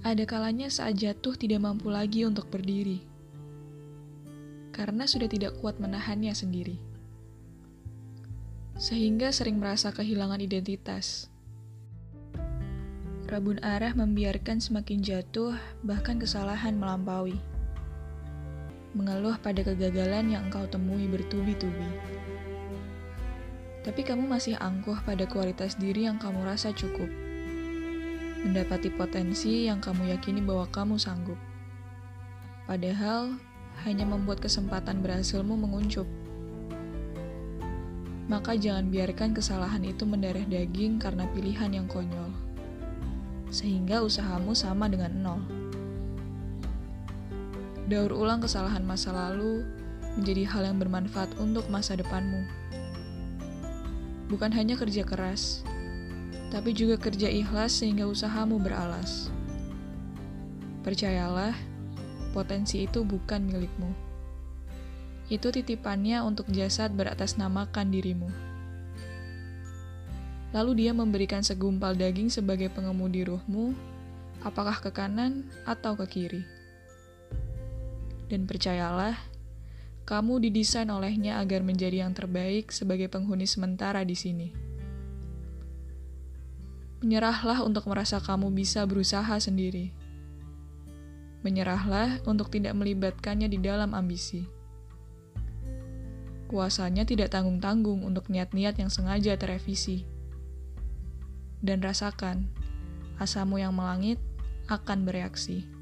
Ada 0.00 0.24
kalanya 0.24 0.72
saat 0.72 0.96
jatuh 0.96 1.36
tidak 1.36 1.60
mampu 1.60 1.92
lagi 1.92 2.24
untuk 2.24 2.48
berdiri, 2.48 3.04
karena 4.72 5.04
sudah 5.04 5.28
tidak 5.28 5.60
kuat 5.60 5.76
menahannya 5.76 6.32
sendiri. 6.32 6.80
Sehingga 8.80 9.28
sering 9.28 9.60
merasa 9.60 9.92
kehilangan 9.92 10.40
identitas. 10.40 11.28
Rabun 13.28 13.60
arah 13.60 13.92
membiarkan 13.92 14.64
semakin 14.64 15.04
jatuh, 15.04 15.52
bahkan 15.84 16.16
kesalahan 16.16 16.80
melampaui. 16.80 17.36
Mengeluh 18.96 19.36
pada 19.44 19.60
kegagalan 19.60 20.32
yang 20.32 20.48
engkau 20.48 20.64
temui 20.64 21.12
bertubi-tubi. 21.12 21.90
Tapi 23.84 24.00
kamu 24.00 24.24
masih 24.24 24.56
angkuh 24.56 24.96
pada 25.04 25.28
kualitas 25.28 25.76
diri 25.76 26.08
yang 26.08 26.16
kamu 26.16 26.40
rasa 26.48 26.72
cukup 26.72 27.28
mendapati 28.40 28.88
potensi 28.88 29.68
yang 29.68 29.84
kamu 29.84 30.16
yakini 30.16 30.40
bahwa 30.40 30.64
kamu 30.72 30.96
sanggup. 30.96 31.36
Padahal 32.64 33.36
hanya 33.84 34.04
membuat 34.08 34.40
kesempatan 34.40 35.04
berhasilmu 35.04 35.56
menguncup. 35.56 36.08
Maka 38.30 38.54
jangan 38.54 38.88
biarkan 38.88 39.34
kesalahan 39.34 39.82
itu 39.82 40.06
mendarah 40.06 40.46
daging 40.46 41.02
karena 41.02 41.26
pilihan 41.34 41.70
yang 41.74 41.86
konyol. 41.90 42.30
Sehingga 43.50 44.06
usahamu 44.06 44.54
sama 44.54 44.86
dengan 44.86 45.12
nol. 45.18 45.42
Daur 47.90 48.14
ulang 48.14 48.38
kesalahan 48.38 48.86
masa 48.86 49.10
lalu 49.10 49.66
menjadi 50.14 50.46
hal 50.46 50.62
yang 50.70 50.78
bermanfaat 50.78 51.34
untuk 51.42 51.66
masa 51.66 51.98
depanmu. 51.98 52.46
Bukan 54.30 54.54
hanya 54.54 54.78
kerja 54.78 55.02
keras, 55.02 55.66
tapi 56.50 56.74
juga 56.74 56.98
kerja 56.98 57.30
ikhlas 57.30 57.78
sehingga 57.78 58.10
usahamu 58.10 58.58
beralas. 58.58 59.30
Percayalah, 60.82 61.54
potensi 62.34 62.84
itu 62.84 63.06
bukan 63.06 63.46
milikmu. 63.46 63.90
Itu 65.30 65.54
titipannya 65.54 66.26
untuk 66.26 66.50
jasad 66.50 66.90
beratasnamakan 66.98 67.94
dirimu. 67.94 68.30
Lalu 70.50 70.82
dia 70.82 70.90
memberikan 70.90 71.46
segumpal 71.46 71.94
daging 71.94 72.26
sebagai 72.26 72.66
pengemudi 72.74 73.22
ruhmu, 73.22 73.70
apakah 74.42 74.82
ke 74.82 74.90
kanan 74.90 75.46
atau 75.62 75.94
ke 75.94 76.06
kiri. 76.10 76.42
Dan 78.26 78.50
percayalah, 78.50 79.14
kamu 80.02 80.42
didesain 80.42 80.90
olehnya 80.90 81.38
agar 81.38 81.62
menjadi 81.62 82.02
yang 82.02 82.10
terbaik 82.10 82.74
sebagai 82.74 83.06
penghuni 83.06 83.46
sementara 83.46 84.02
di 84.02 84.18
sini. 84.18 84.69
Menyerahlah 87.00 87.64
untuk 87.64 87.88
merasa 87.88 88.20
kamu 88.20 88.52
bisa 88.52 88.84
berusaha 88.84 89.32
sendiri. 89.40 89.88
Menyerahlah 91.40 92.20
untuk 92.28 92.52
tidak 92.52 92.76
melibatkannya 92.76 93.48
di 93.48 93.56
dalam 93.56 93.96
ambisi. 93.96 94.44
Kuasanya 96.52 97.08
tidak 97.08 97.32
tanggung-tanggung 97.32 98.04
untuk 98.04 98.28
niat-niat 98.28 98.76
yang 98.76 98.92
sengaja 98.92 99.32
terevisi. 99.40 100.04
Dan 101.64 101.80
rasakan, 101.80 102.52
asamu 103.16 103.56
yang 103.56 103.72
melangit 103.72 104.20
akan 104.68 105.08
bereaksi. 105.08 105.79